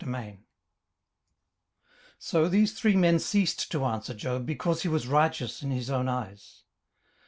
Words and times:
18:032:001 0.03 0.37
So 2.17 2.49
these 2.49 2.73
three 2.73 2.95
men 2.95 3.19
ceased 3.19 3.69
to 3.71 3.85
answer 3.85 4.15
Job, 4.15 4.47
because 4.47 4.81
he 4.81 4.87
was 4.89 5.05
righteous 5.07 5.61
in 5.61 5.69
his 5.69 5.91
own 5.91 6.07
eyes. 6.09 6.63